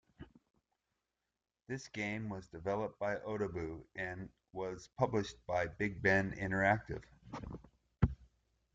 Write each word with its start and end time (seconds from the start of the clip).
This 1.67 1.87
game 1.89 2.27
was 2.29 2.47
developed 2.47 2.97
by 2.97 3.17
Otaboo, 3.17 3.83
and 3.95 4.31
was 4.51 4.89
published 4.97 5.35
by 5.45 5.67
BigBen 5.67 6.35
Interactive. 6.39 7.03